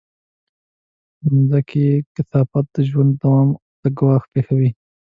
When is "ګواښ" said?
3.97-4.23